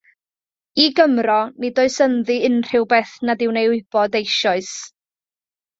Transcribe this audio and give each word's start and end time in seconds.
I 0.83 0.87
Gymro 0.99 1.35
nid 1.65 1.83
oes 1.85 1.97
ynddi 2.07 2.39
unrhyw 2.49 2.89
beth 2.95 3.15
nad 3.31 3.45
yw'n 3.49 3.61
ei 3.63 3.71
wybod 3.75 4.21
eisoes. 4.23 4.77